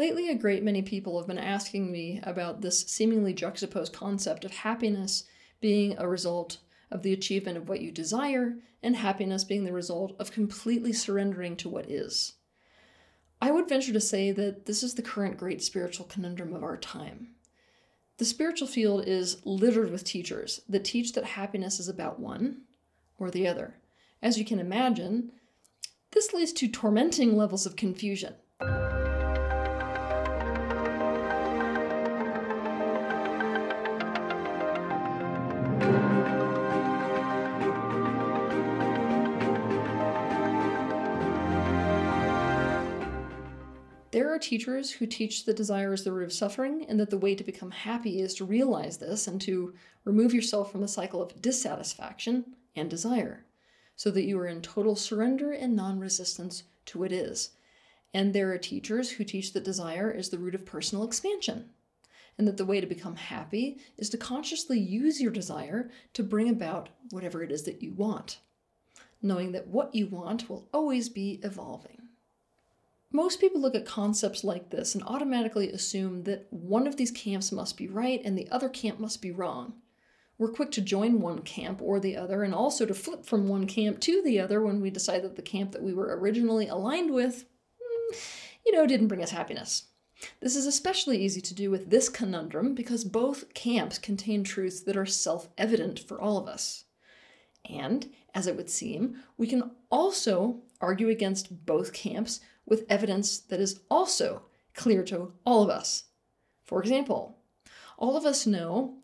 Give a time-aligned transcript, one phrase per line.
[0.00, 4.50] Lately, a great many people have been asking me about this seemingly juxtaposed concept of
[4.50, 5.24] happiness
[5.60, 6.56] being a result
[6.90, 11.54] of the achievement of what you desire, and happiness being the result of completely surrendering
[11.56, 12.32] to what is.
[13.42, 16.78] I would venture to say that this is the current great spiritual conundrum of our
[16.78, 17.34] time.
[18.16, 22.62] The spiritual field is littered with teachers that teach that happiness is about one
[23.18, 23.74] or the other.
[24.22, 25.32] As you can imagine,
[26.12, 28.36] this leads to tormenting levels of confusion.
[44.12, 47.18] There are teachers who teach that desire is the root of suffering and that the
[47.18, 49.72] way to become happy is to realize this and to
[50.04, 53.44] remove yourself from the cycle of dissatisfaction and desire
[53.94, 57.50] so that you are in total surrender and non resistance to what is.
[58.12, 61.70] And there are teachers who teach that desire is the root of personal expansion
[62.36, 66.48] and that the way to become happy is to consciously use your desire to bring
[66.48, 68.38] about whatever it is that you want,
[69.22, 71.99] knowing that what you want will always be evolving.
[73.12, 77.50] Most people look at concepts like this and automatically assume that one of these camps
[77.50, 79.74] must be right and the other camp must be wrong.
[80.38, 83.66] We're quick to join one camp or the other and also to flip from one
[83.66, 87.12] camp to the other when we decide that the camp that we were originally aligned
[87.12, 87.44] with,
[87.82, 88.14] hmm,
[88.64, 89.88] you know, didn't bring us happiness.
[90.40, 94.96] This is especially easy to do with this conundrum because both camps contain truths that
[94.96, 96.84] are self evident for all of us.
[97.68, 103.60] And, as it would seem, we can also argue against both camps with evidence that
[103.60, 104.42] is also
[104.74, 106.04] clear to all of us.
[106.64, 107.38] For example,
[107.98, 108.94] all of us know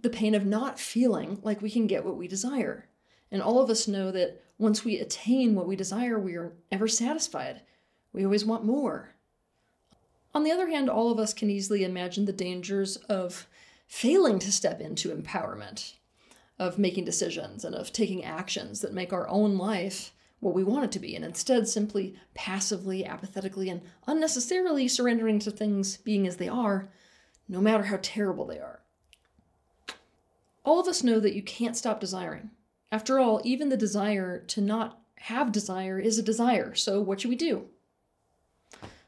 [0.00, 2.88] the pain of not feeling like we can get what we desire.
[3.30, 6.88] And all of us know that once we attain what we desire, we are never
[6.88, 7.62] satisfied.
[8.12, 9.14] We always want more.
[10.34, 13.46] On the other hand, all of us can easily imagine the dangers of
[13.86, 15.94] failing to step into empowerment,
[16.58, 20.84] of making decisions, and of taking actions that make our own life what we want
[20.84, 26.36] it to be, and instead simply passively, apathetically, and unnecessarily surrendering to things being as
[26.36, 26.88] they are,
[27.48, 28.80] no matter how terrible they are.
[30.64, 32.50] All of us know that you can't stop desiring.
[32.92, 37.30] After all, even the desire to not have desire is a desire, so what should
[37.30, 37.66] we do?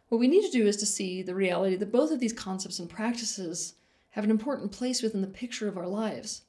[0.08, 2.78] What we need to do is to see the reality that both of these concepts
[2.78, 3.74] and practices
[4.10, 6.42] have an important place within the picture of our lives,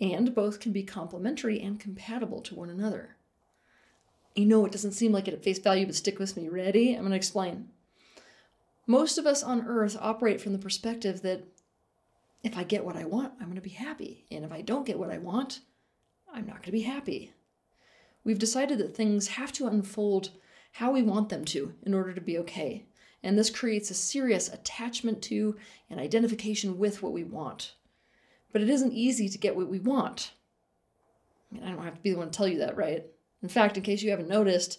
[0.00, 3.16] and both can be complementary and compatible to one another.
[4.34, 6.48] You know, it doesn't seem like it at face value, but stick with me.
[6.48, 6.94] Ready?
[6.94, 7.68] I'm going to explain.
[8.86, 11.44] Most of us on earth operate from the perspective that
[12.42, 14.26] if I get what I want, I'm going to be happy.
[14.30, 15.60] And if I don't get what I want,
[16.32, 17.32] I'm not going to be happy.
[18.24, 20.30] We've decided that things have to unfold
[20.72, 22.84] how we want them to in order to be okay.
[23.22, 25.56] And this creates a serious attachment to
[25.88, 27.74] and identification with what we want.
[28.52, 30.32] But it isn't easy to get what we want.
[31.50, 33.06] I mean, I don't have to be the one to tell you that, right?
[33.44, 34.78] In fact, in case you haven't noticed,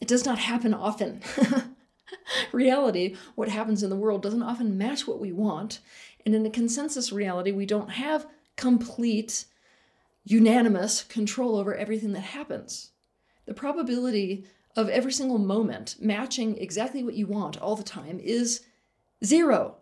[0.00, 1.22] it does not happen often.
[2.52, 5.78] reality, what happens in the world, doesn't often match what we want.
[6.26, 9.46] And in a consensus reality, we don't have complete,
[10.24, 12.90] unanimous control over everything that happens.
[13.46, 14.44] The probability
[14.76, 18.60] of every single moment matching exactly what you want all the time is
[19.24, 19.76] zero.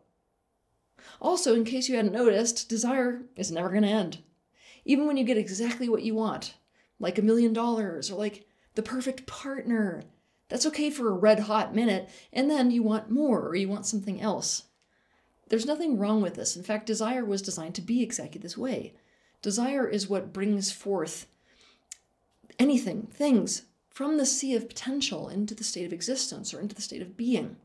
[1.21, 4.19] Also, in case you hadn't noticed, desire is never going to end.
[4.84, 6.55] Even when you get exactly what you want,
[6.99, 10.03] like a million dollars or like the perfect partner.
[10.49, 13.87] That's okay for a red hot minute, and then you want more or you want
[13.87, 14.65] something else.
[15.49, 16.56] There's nothing wrong with this.
[16.56, 18.94] In fact, desire was designed to be exactly this way.
[19.43, 21.27] Desire is what brings forth
[22.59, 26.83] anything, things, from the sea of potential into the state of existence or into the
[26.83, 27.56] state of being.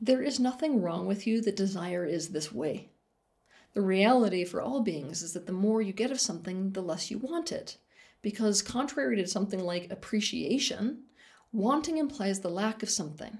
[0.00, 2.88] There is nothing wrong with you that desire is this way.
[3.74, 7.10] The reality for all beings is that the more you get of something, the less
[7.10, 7.76] you want it.
[8.22, 11.04] Because, contrary to something like appreciation,
[11.52, 13.38] wanting implies the lack of something,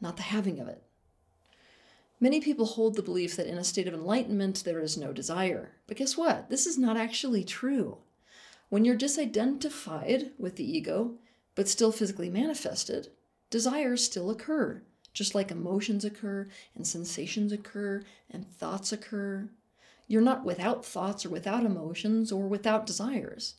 [0.00, 0.82] not the having of it.
[2.20, 5.72] Many people hold the belief that in a state of enlightenment there is no desire.
[5.88, 6.50] But guess what?
[6.50, 7.98] This is not actually true.
[8.68, 11.14] When you're disidentified with the ego,
[11.54, 13.08] but still physically manifested,
[13.50, 14.82] desires still occur,
[15.12, 19.48] just like emotions occur, and sensations occur, and thoughts occur.
[20.06, 23.56] You're not without thoughts or without emotions or without desires.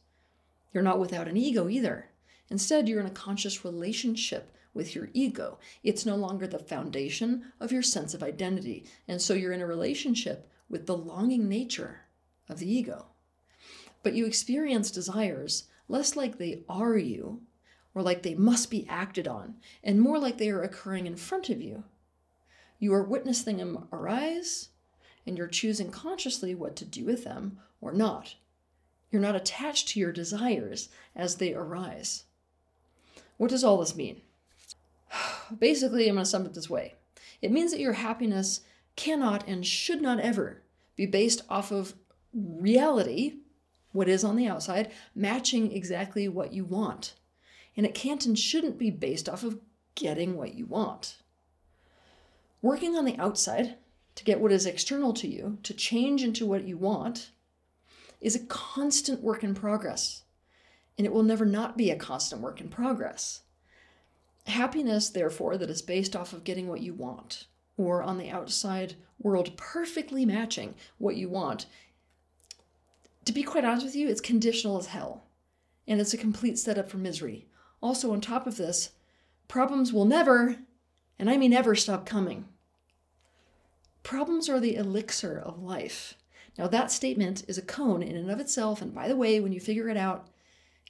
[0.73, 2.09] You're not without an ego either.
[2.49, 5.59] Instead, you're in a conscious relationship with your ego.
[5.83, 8.85] It's no longer the foundation of your sense of identity.
[9.07, 12.01] And so you're in a relationship with the longing nature
[12.49, 13.05] of the ego.
[14.01, 17.41] But you experience desires less like they are you,
[17.93, 21.49] or like they must be acted on, and more like they are occurring in front
[21.49, 21.83] of you.
[22.79, 24.69] You are witnessing them arise,
[25.25, 28.35] and you're choosing consciously what to do with them or not.
[29.13, 32.23] You're not attached to your desires as they arise.
[33.37, 34.21] What does all this mean?
[35.59, 36.95] Basically, I'm going to sum it this way
[37.39, 38.61] it means that your happiness
[38.95, 40.63] cannot and should not ever
[40.95, 41.93] be based off of
[42.33, 43.35] reality,
[43.91, 47.13] what is on the outside, matching exactly what you want.
[47.77, 49.59] And it can't and shouldn't be based off of
[49.93, 51.17] getting what you want.
[52.63, 53.75] Working on the outside
[54.15, 57.29] to get what is external to you, to change into what you want,
[58.23, 60.23] is a constant work in progress.
[60.97, 63.41] And it will never not be a constant work in progress.
[64.47, 67.47] Happiness, therefore, that is based off of getting what you want,
[67.77, 71.65] or on the outside world perfectly matching what you want,
[73.25, 75.23] to be quite honest with you, it's conditional as hell.
[75.87, 77.47] And it's a complete setup for misery.
[77.81, 78.91] Also, on top of this,
[79.47, 80.57] problems will never,
[81.17, 82.45] and I mean ever, stop coming.
[84.03, 86.15] Problems are the elixir of life.
[86.57, 89.53] Now, that statement is a koan in and of itself, and by the way, when
[89.53, 90.27] you figure it out,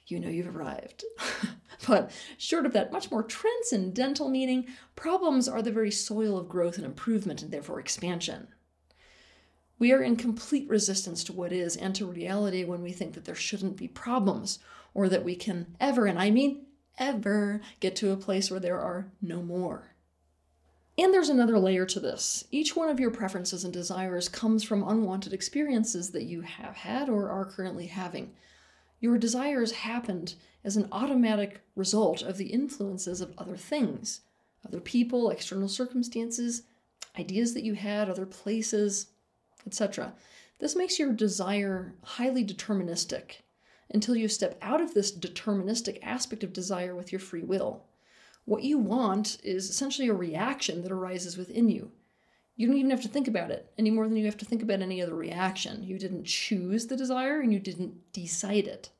[0.06, 1.04] you know you've arrived.
[1.88, 4.66] but short of that much more transcendental meaning,
[4.96, 8.48] problems are the very soil of growth and improvement and therefore expansion.
[9.78, 13.24] We are in complete resistance to what is and to reality when we think that
[13.24, 14.58] there shouldn't be problems
[14.92, 16.66] or that we can ever, and I mean
[16.98, 19.93] ever, get to a place where there are no more.
[20.96, 22.44] And there's another layer to this.
[22.52, 27.08] Each one of your preferences and desires comes from unwanted experiences that you have had
[27.08, 28.32] or are currently having.
[29.00, 34.20] Your desires happened as an automatic result of the influences of other things,
[34.66, 36.62] other people, external circumstances,
[37.18, 39.08] ideas that you had, other places,
[39.66, 40.14] etc.
[40.60, 43.40] This makes your desire highly deterministic
[43.90, 47.84] until you step out of this deterministic aspect of desire with your free will.
[48.44, 51.90] What you want is essentially a reaction that arises within you.
[52.56, 54.62] You don't even have to think about it any more than you have to think
[54.62, 55.82] about any other reaction.
[55.82, 58.90] You didn't choose the desire and you didn't decide it.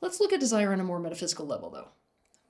[0.00, 1.88] Let's look at desire on a more metaphysical level, though.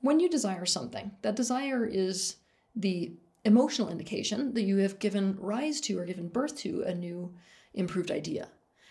[0.02, 2.36] When you desire something, that desire is
[2.74, 3.12] the
[3.44, 7.32] emotional indication that you have given rise to or given birth to a new
[7.72, 8.48] improved idea.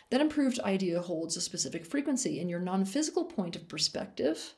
[0.10, 4.56] That improved idea holds a specific frequency, and your non physical point of perspective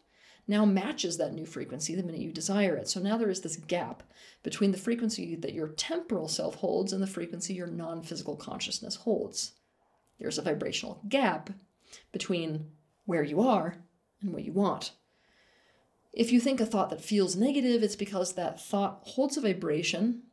[0.48, 2.88] now matches that new frequency the minute you desire it.
[2.88, 4.04] So now there is this gap
[4.44, 8.96] between the frequency that your temporal self holds and the frequency your non physical consciousness
[8.96, 9.54] holds.
[10.20, 11.50] There's a vibrational gap
[12.12, 12.68] between
[13.06, 13.78] where you are
[14.22, 14.92] and what you want.
[16.14, 20.24] If you think a thought that feels negative, it's because that thought holds a vibration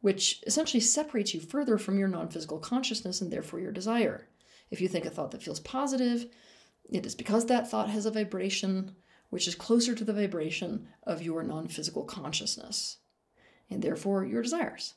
[0.00, 4.28] which essentially separates you further from your non physical consciousness and therefore your desire.
[4.70, 6.26] If you think a thought that feels positive,
[6.90, 8.94] it is because that thought has a vibration
[9.30, 12.98] which is closer to the vibration of your non physical consciousness,
[13.70, 14.94] and therefore your desires.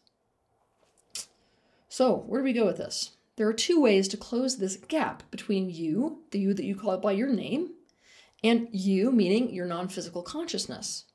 [1.88, 3.12] So, where do we go with this?
[3.36, 6.94] There are two ways to close this gap between you, the you that you call
[6.94, 7.72] it by your name,
[8.44, 11.06] and you, meaning your non physical consciousness,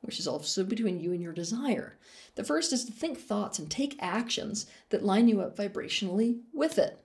[0.00, 1.98] which is also between you and your desire.
[2.34, 6.78] The first is to think thoughts and take actions that line you up vibrationally with
[6.78, 7.04] it.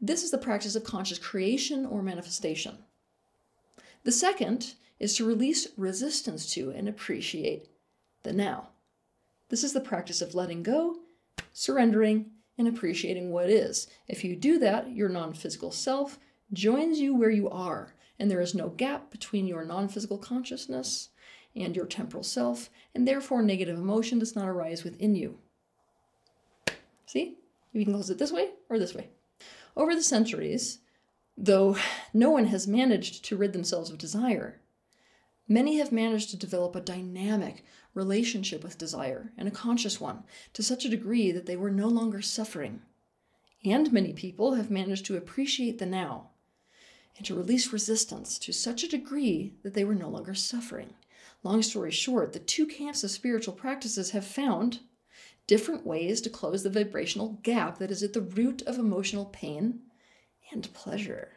[0.00, 2.78] This is the practice of conscious creation or manifestation.
[4.04, 7.68] The second is to release resistance to and appreciate
[8.22, 8.68] the now.
[9.48, 10.96] This is the practice of letting go,
[11.52, 13.86] surrendering, and appreciating what is.
[14.08, 16.18] If you do that, your non physical self
[16.52, 21.10] joins you where you are, and there is no gap between your non physical consciousness
[21.54, 25.38] and your temporal self, and therefore negative emotion does not arise within you.
[27.06, 27.38] See?
[27.72, 29.08] You can close it this way or this way.
[29.76, 30.78] Over the centuries,
[31.40, 31.76] Though
[32.12, 34.60] no one has managed to rid themselves of desire,
[35.46, 37.64] many have managed to develop a dynamic
[37.94, 41.86] relationship with desire, and a conscious one, to such a degree that they were no
[41.86, 42.82] longer suffering.
[43.64, 46.30] And many people have managed to appreciate the now
[47.16, 50.94] and to release resistance to such a degree that they were no longer suffering.
[51.44, 54.80] Long story short, the two camps of spiritual practices have found
[55.46, 59.82] different ways to close the vibrational gap that is at the root of emotional pain
[60.52, 61.32] and pleasure.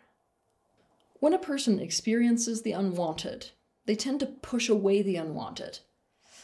[1.20, 3.52] When a person experiences the unwanted,
[3.86, 5.80] they tend to push away the unwanted.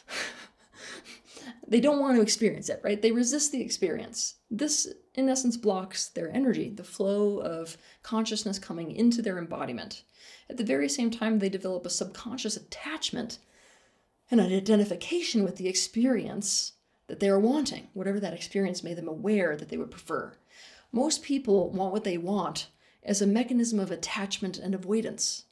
[1.68, 3.02] they don't want to experience it, right?
[3.02, 4.36] They resist the experience.
[4.50, 10.04] This, in essence, blocks their energy, the flow of consciousness coming into their embodiment.
[10.50, 13.40] At the very same time, they develop a subconscious attachment
[14.30, 16.74] and an identification with the experience
[17.08, 20.38] that they are wanting, whatever that experience made them aware that they would prefer.
[20.98, 22.70] Most people want what they want
[23.04, 25.44] as a mechanism of attachment and avoidance.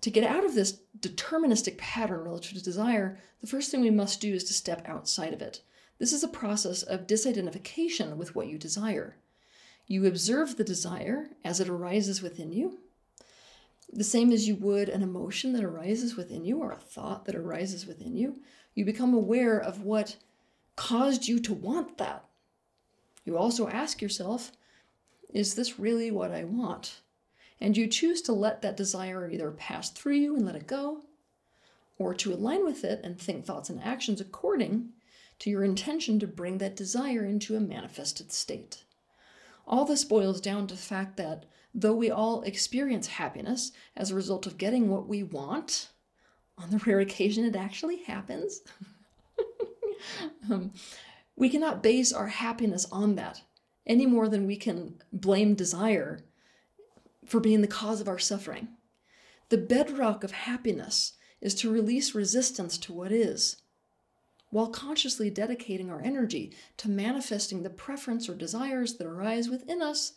[0.00, 4.18] To get out of this deterministic pattern relative to desire, the first thing we must
[4.18, 5.60] do is to step outside of it.
[5.98, 9.18] This is a process of disidentification with what you desire.
[9.86, 12.78] You observe the desire as it arises within you,
[13.92, 17.34] the same as you would an emotion that arises within you or a thought that
[17.34, 18.40] arises within you.
[18.74, 20.16] You become aware of what
[20.76, 22.24] caused you to want that.
[23.30, 24.50] You also ask yourself,
[25.32, 27.00] is this really what I want?
[27.60, 31.02] And you choose to let that desire either pass through you and let it go,
[31.96, 34.88] or to align with it and think thoughts and actions according
[35.38, 38.82] to your intention to bring that desire into a manifested state.
[39.64, 44.16] All this boils down to the fact that though we all experience happiness as a
[44.16, 45.90] result of getting what we want,
[46.58, 48.62] on the rare occasion it actually happens,
[50.50, 50.72] um,
[51.40, 53.40] we cannot base our happiness on that
[53.86, 56.20] any more than we can blame desire
[57.24, 58.68] for being the cause of our suffering.
[59.48, 63.62] The bedrock of happiness is to release resistance to what is,
[64.50, 70.12] while consciously dedicating our energy to manifesting the preference or desires that arise within us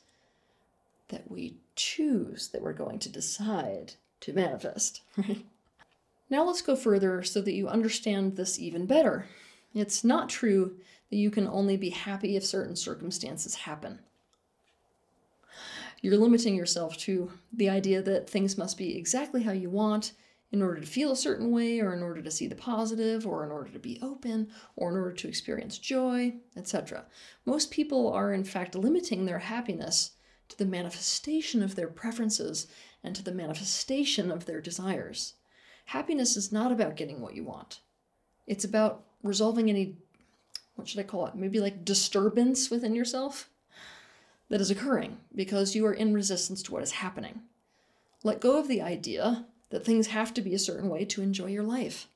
[1.07, 4.99] that we choose that we're going to decide to manifest.
[6.29, 9.25] now let's go further so that you understand this even better.
[9.73, 10.75] It's not true
[11.13, 13.99] that you can only be happy if certain circumstances happen.
[16.01, 20.13] You're limiting yourself to the idea that things must be exactly how you want
[20.51, 23.43] in order to feel a certain way, or in order to see the positive, or
[23.43, 27.05] in order to be open, or in order to experience joy, etc.
[27.45, 30.13] Most people are, in fact, limiting their happiness
[30.49, 32.65] to the manifestation of their preferences
[33.03, 35.35] and to the manifestation of their desires.
[35.85, 37.81] Happiness is not about getting what you want,
[38.47, 39.97] it's about resolving any,
[40.75, 41.35] what should I call it?
[41.35, 43.49] Maybe like disturbance within yourself
[44.49, 47.41] that is occurring because you are in resistance to what is happening.
[48.23, 51.47] Let go of the idea that things have to be a certain way to enjoy
[51.47, 52.07] your life.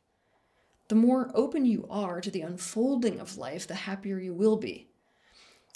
[0.87, 4.87] The more open you are to the unfolding of life, the happier you will be.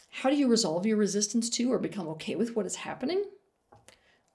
[0.10, 3.24] How do you resolve your resistance to or become okay with what is happening?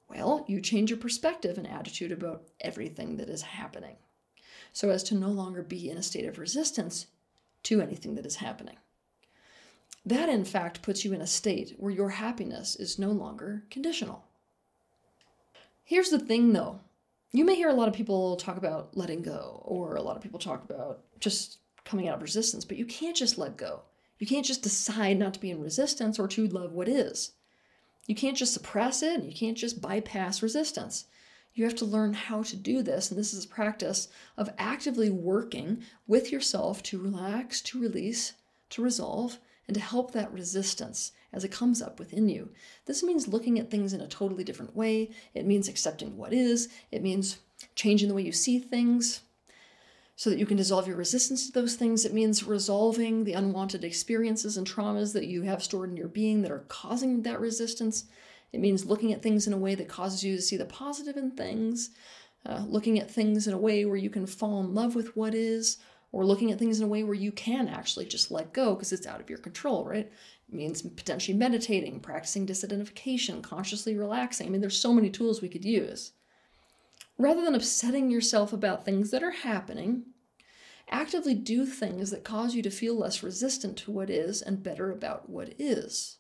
[0.08, 3.96] Well, you change your perspective and attitude about everything that is happening
[4.72, 7.06] so as to no longer be in a state of resistance
[7.64, 8.76] to anything that is happening.
[10.04, 14.24] That, in fact, puts you in a state where your happiness is no longer conditional.
[15.82, 16.80] Here's the thing, though
[17.32, 20.22] you may hear a lot of people talk about letting go, or a lot of
[20.22, 23.82] people talk about just coming out of resistance, but you can't just let go.
[24.18, 27.32] You can't just decide not to be in resistance or to love what is.
[28.06, 31.06] You can't just suppress it, and you can't just bypass resistance.
[31.56, 35.08] You have to learn how to do this, and this is a practice of actively
[35.08, 38.34] working with yourself to relax, to release,
[38.68, 42.50] to resolve, and to help that resistance as it comes up within you.
[42.84, 45.12] This means looking at things in a totally different way.
[45.32, 46.68] It means accepting what is.
[46.92, 47.38] It means
[47.74, 49.22] changing the way you see things
[50.14, 52.04] so that you can dissolve your resistance to those things.
[52.04, 56.42] It means resolving the unwanted experiences and traumas that you have stored in your being
[56.42, 58.04] that are causing that resistance.
[58.56, 61.18] It means looking at things in a way that causes you to see the positive
[61.18, 61.90] in things,
[62.46, 65.34] uh, looking at things in a way where you can fall in love with what
[65.34, 65.76] is,
[66.10, 68.94] or looking at things in a way where you can actually just let go because
[68.94, 70.10] it's out of your control, right?
[70.48, 74.46] It means potentially meditating, practicing disidentification, consciously relaxing.
[74.46, 76.12] I mean, there's so many tools we could use.
[77.18, 80.04] Rather than upsetting yourself about things that are happening,
[80.88, 84.90] actively do things that cause you to feel less resistant to what is and better
[84.90, 86.16] about what is.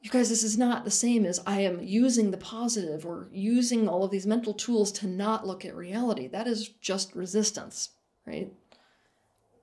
[0.00, 3.88] You guys, this is not the same as I am using the positive or using
[3.88, 6.28] all of these mental tools to not look at reality.
[6.28, 7.90] That is just resistance
[8.28, 8.52] right?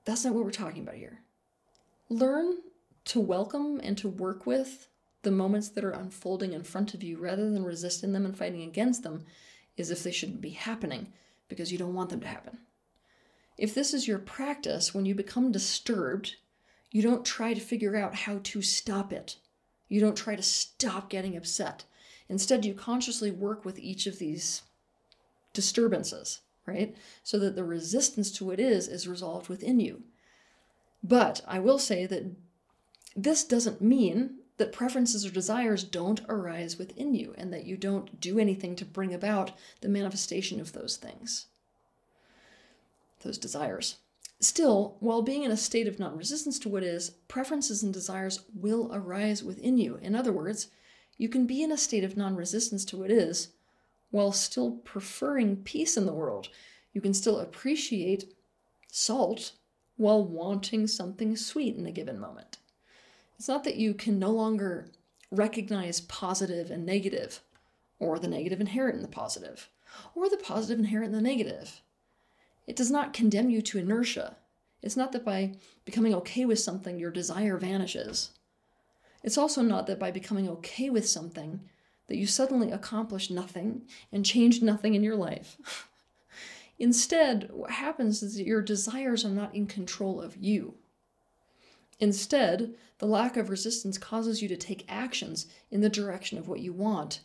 [0.04, 1.20] That's not what we're talking about here.
[2.08, 2.58] Learn
[3.06, 4.88] to welcome and to work with
[5.22, 8.62] the moments that are unfolding in front of you rather than resisting them and fighting
[8.62, 9.24] against them
[9.78, 11.12] as if they shouldn't be happening
[11.48, 12.58] because you don't want them to happen.
[13.56, 16.36] If this is your practice, when you become disturbed,
[16.90, 19.36] you don't try to figure out how to stop it.
[19.88, 21.84] You don't try to stop getting upset.
[22.28, 24.62] Instead, you consciously work with each of these
[25.52, 26.94] disturbances right?
[27.22, 30.02] So that the resistance to it is is resolved within you.
[31.02, 32.24] But I will say that
[33.14, 38.20] this doesn't mean that preferences or desires don't arise within you and that you don't
[38.20, 41.46] do anything to bring about the manifestation of those things,
[43.22, 43.96] those desires.
[44.40, 48.40] Still, while being in a state of non resistance to what is, preferences and desires
[48.54, 49.96] will arise within you.
[49.96, 50.68] In other words,
[51.16, 53.48] you can be in a state of non resistance to what is
[54.10, 56.48] while still preferring peace in the world.
[56.92, 58.32] You can still appreciate
[58.90, 59.52] salt
[59.96, 62.58] while wanting something sweet in a given moment.
[63.38, 64.90] It's not that you can no longer
[65.30, 67.40] recognize positive and negative,
[67.98, 69.68] or the negative inherent in the positive,
[70.14, 71.82] or the positive inherent in the negative.
[72.66, 74.36] It does not condemn you to inertia.
[74.82, 75.54] It's not that by
[75.84, 78.30] becoming okay with something, your desire vanishes.
[79.22, 81.60] It's also not that by becoming okay with something,
[82.06, 83.82] that you suddenly accomplish nothing
[84.12, 85.56] and change nothing in your life.
[86.78, 90.74] Instead, what happens is that your desires are not in control of you.
[91.98, 96.60] Instead, the lack of resistance causes you to take actions in the direction of what
[96.60, 97.20] you want,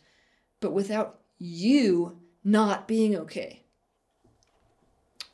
[0.60, 3.61] but without you not being okay.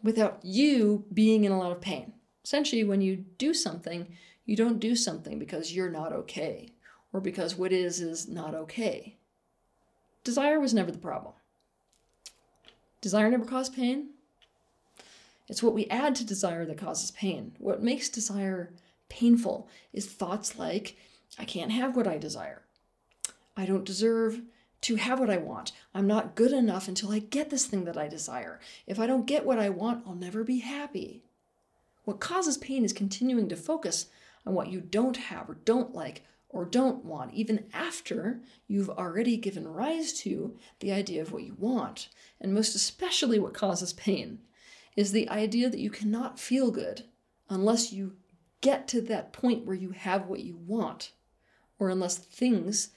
[0.02, 2.12] Without you being in a lot of pain.
[2.44, 4.08] Essentially, when you do something,
[4.44, 6.70] you don't do something because you're not okay
[7.12, 9.16] or because what is is not okay.
[10.24, 11.34] Desire was never the problem.
[13.00, 14.10] Desire never caused pain.
[15.48, 17.52] It's what we add to desire that causes pain.
[17.58, 18.72] What makes desire
[19.08, 20.96] painful is thoughts like,
[21.38, 22.62] I can't have what I desire.
[23.56, 24.42] I don't deserve
[24.82, 25.72] to have what I want.
[25.94, 28.60] I'm not good enough until I get this thing that I desire.
[28.86, 31.22] If I don't get what I want, I'll never be happy.
[32.04, 34.06] What causes pain is continuing to focus
[34.46, 39.36] on what you don't have or don't like or don't want, even after you've already
[39.36, 42.08] given rise to the idea of what you want.
[42.40, 44.38] And most especially, what causes pain
[44.96, 47.04] is the idea that you cannot feel good
[47.50, 48.16] unless you
[48.60, 51.12] get to that point where you have what you want,
[51.78, 52.90] or unless things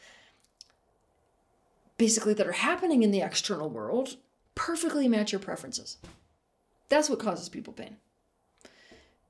[2.02, 4.16] basically that are happening in the external world
[4.56, 5.98] perfectly match your preferences.
[6.90, 7.98] That's what causes people pain.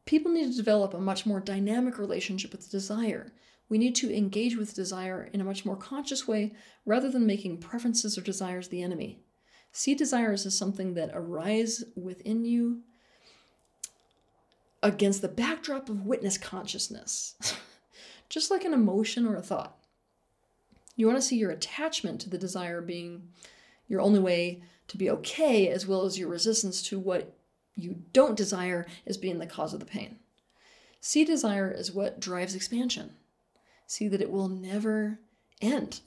[0.05, 3.33] People need to develop a much more dynamic relationship with desire.
[3.67, 6.53] We need to engage with desire in a much more conscious way
[6.85, 9.19] rather than making preferences or desires the enemy.
[9.73, 12.83] See desires as something that arise within you
[14.81, 17.35] against the backdrop of witness consciousness,
[18.29, 19.80] just like an emotion or a thought.
[20.95, 23.29] You want to see your attachment to the desire being
[23.87, 27.33] your only way to be okay, as well as your resistance to what
[27.75, 30.19] you don't desire as being the cause of the pain.
[30.99, 33.11] See desire as what drives expansion.
[33.87, 35.19] See that it will never
[35.61, 36.01] end.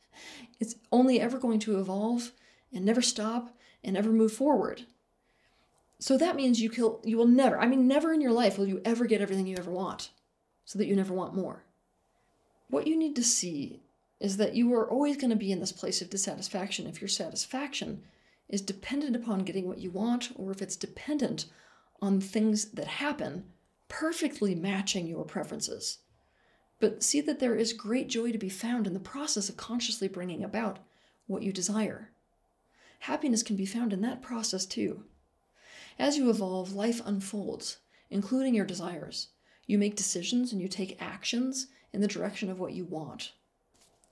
[0.60, 2.32] it's only ever going to evolve
[2.72, 4.82] and never stop and never move forward.
[5.98, 8.66] So that means you kill you will never, I mean never in your life will
[8.66, 10.10] you ever get everything you ever want,
[10.64, 11.64] so that you never want more.
[12.68, 13.80] What you need to see
[14.20, 17.08] is that you are always going to be in this place of dissatisfaction if your
[17.08, 18.02] satisfaction
[18.48, 21.46] is dependent upon getting what you want or if it's dependent
[22.00, 23.44] on things that happen
[23.88, 25.98] perfectly matching your preferences.
[26.80, 30.08] But see that there is great joy to be found in the process of consciously
[30.08, 30.78] bringing about
[31.26, 32.10] what you desire.
[33.00, 35.04] Happiness can be found in that process too.
[35.98, 37.78] As you evolve, life unfolds,
[38.10, 39.28] including your desires.
[39.66, 43.32] You make decisions and you take actions in the direction of what you want.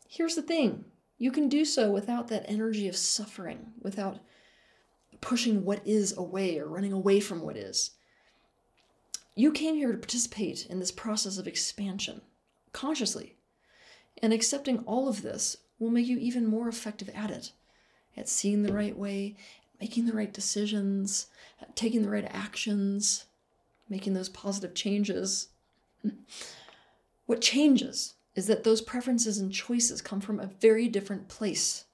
[0.09, 0.85] Here's the thing
[1.19, 4.21] you can do so without that energy of suffering, without
[5.21, 7.93] pushing what is away or running away from what is.
[9.35, 12.21] You came here to participate in this process of expansion
[12.73, 13.37] consciously,
[14.23, 17.53] and accepting all of this will make you even more effective at it,
[18.17, 19.37] at seeing the right way,
[19.81, 21.29] making the right decisions,
[21.75, 23.25] taking the right actions,
[23.89, 25.49] making those positive changes.
[27.27, 31.85] What changes is that those preferences and choices come from a very different place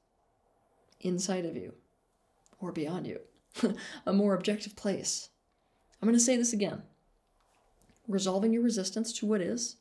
[1.00, 1.74] inside of you
[2.58, 3.20] or beyond you,
[4.06, 5.30] a more objective place.
[6.00, 6.82] I'm going to say this again.
[8.08, 9.76] Resolving your resistance to what is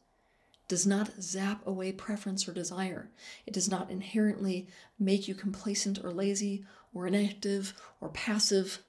[0.67, 3.09] does not zap away preference or desire.
[3.45, 4.67] It does not inherently
[4.99, 8.79] make you complacent or lazy or inactive or passive.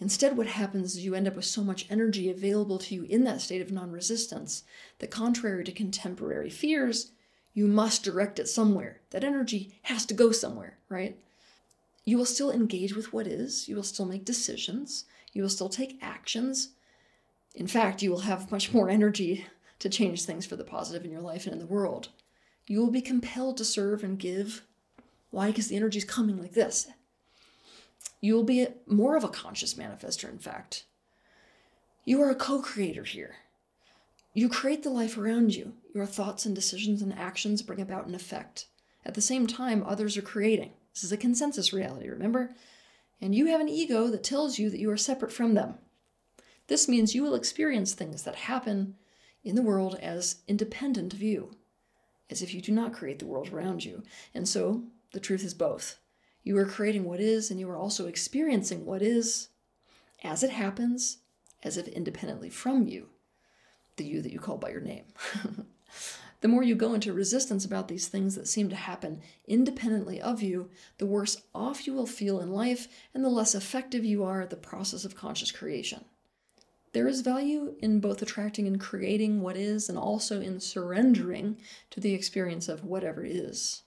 [0.00, 3.24] Instead, what happens is you end up with so much energy available to you in
[3.24, 4.64] that state of non resistance
[4.98, 7.12] that, contrary to contemporary fears,
[7.54, 9.00] you must direct it somewhere.
[9.10, 11.16] That energy has to go somewhere, right?
[12.04, 15.68] You will still engage with what is, you will still make decisions, you will still
[15.68, 16.70] take actions.
[17.54, 19.46] In fact, you will have much more energy
[19.78, 22.08] to change things for the positive in your life and in the world.
[22.66, 24.62] You will be compelled to serve and give
[25.34, 25.48] why?
[25.48, 26.86] Because the energy is coming like this.
[28.20, 30.84] You will be more of a conscious manifester, in fact.
[32.04, 33.36] You are a co creator here.
[34.32, 35.74] You create the life around you.
[35.94, 38.66] Your thoughts and decisions and actions bring about an effect.
[39.04, 40.72] At the same time, others are creating.
[40.92, 42.54] This is a consensus reality, remember?
[43.20, 45.74] And you have an ego that tells you that you are separate from them.
[46.66, 48.96] This means you will experience things that happen
[49.44, 51.56] in the world as independent of you,
[52.30, 54.02] as if you do not create the world around you.
[54.34, 55.98] And so the truth is both.
[56.44, 59.48] You are creating what is, and you are also experiencing what is
[60.22, 61.18] as it happens,
[61.62, 63.08] as if independently from you,
[63.96, 65.04] the you that you call by your name.
[66.44, 70.42] The more you go into resistance about these things that seem to happen independently of
[70.42, 74.42] you, the worse off you will feel in life and the less effective you are
[74.42, 76.04] at the process of conscious creation.
[76.92, 81.56] There is value in both attracting and creating what is, and also in surrendering
[81.92, 83.83] to the experience of whatever is.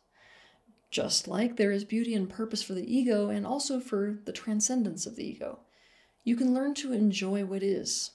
[0.90, 5.06] Just like there is beauty and purpose for the ego, and also for the transcendence
[5.06, 5.60] of the ego.
[6.24, 8.12] You can learn to enjoy what is.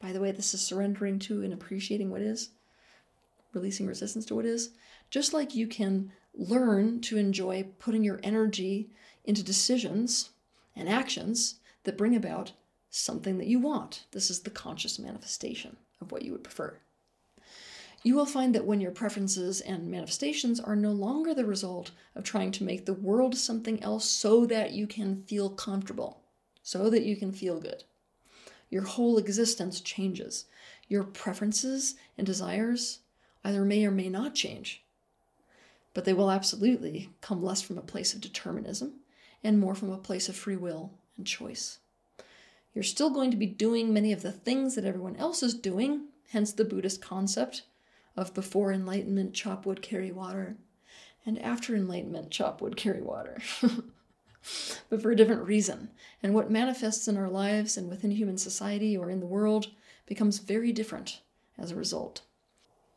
[0.00, 2.50] By the way, this is surrendering to and appreciating what is,
[3.52, 4.70] releasing resistance to what is.
[5.10, 8.90] Just like you can learn to enjoy putting your energy
[9.24, 10.30] into decisions
[10.74, 12.52] and actions that bring about
[12.90, 14.06] something that you want.
[14.12, 16.78] This is the conscious manifestation of what you would prefer.
[18.04, 22.24] You will find that when your preferences and manifestations are no longer the result of
[22.24, 26.20] trying to make the world something else so that you can feel comfortable,
[26.64, 27.84] so that you can feel good,
[28.70, 30.46] your whole existence changes.
[30.88, 32.98] Your preferences and desires
[33.44, 34.82] either may or may not change,
[35.94, 38.94] but they will absolutely come less from a place of determinism
[39.44, 41.78] and more from a place of free will and choice.
[42.74, 46.06] You're still going to be doing many of the things that everyone else is doing,
[46.30, 47.62] hence the Buddhist concept
[48.16, 50.56] of before enlightenment, chop wood, carry water,
[51.24, 53.38] and after enlightenment, chop wood, carry water.
[54.90, 55.90] but for a different reason.
[56.22, 59.68] And what manifests in our lives and within human society or in the world
[60.06, 61.20] becomes very different
[61.58, 62.22] as a result.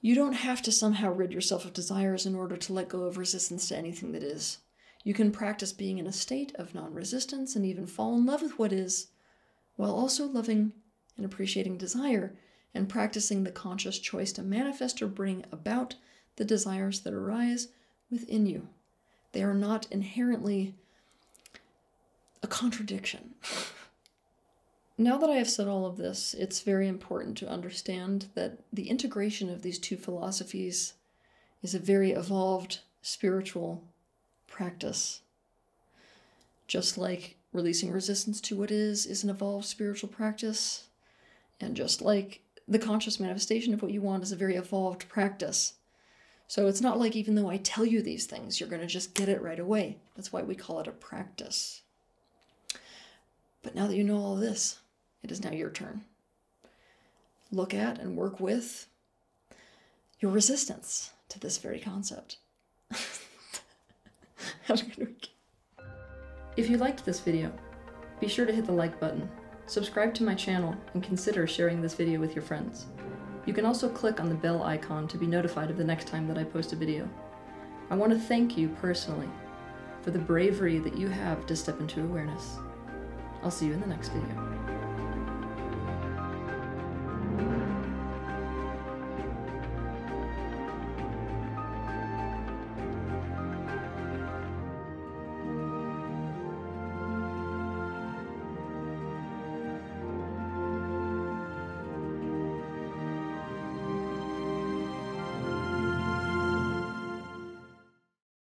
[0.01, 3.17] You don't have to somehow rid yourself of desires in order to let go of
[3.17, 4.59] resistance to anything that is.
[5.03, 8.41] You can practice being in a state of non resistance and even fall in love
[8.41, 9.07] with what is
[9.75, 10.73] while also loving
[11.17, 12.35] and appreciating desire
[12.75, 15.95] and practicing the conscious choice to manifest or bring about
[16.35, 17.69] the desires that arise
[18.11, 18.67] within you.
[19.31, 20.75] They are not inherently
[22.43, 23.33] a contradiction.
[24.97, 28.89] now that I have said all of this, it's very important to understand that the
[28.89, 30.93] integration of these two philosophies
[31.63, 33.83] is a very evolved spiritual
[34.47, 35.21] practice.
[36.67, 40.87] Just like releasing resistance to what is is an evolved spiritual practice.
[41.59, 45.73] And just like the conscious manifestation of what you want is a very evolved practice.
[46.47, 49.13] So it's not like even though I tell you these things, you're going to just
[49.13, 49.97] get it right away.
[50.15, 51.81] That's why we call it a practice.
[53.63, 54.79] But now that you know all this,
[55.23, 56.01] it is now your turn.
[57.51, 58.87] Look at and work with
[60.19, 62.37] your resistance to this very concept.
[62.91, 65.29] Have a good week.
[66.57, 67.51] If you liked this video,
[68.19, 69.29] be sure to hit the like button,
[69.67, 72.85] subscribe to my channel, and consider sharing this video with your friends.
[73.45, 76.27] You can also click on the bell icon to be notified of the next time
[76.27, 77.07] that I post a video.
[77.89, 79.29] I want to thank you personally
[80.01, 82.57] for the bravery that you have to step into awareness.
[83.43, 84.54] I'll see you in the next video.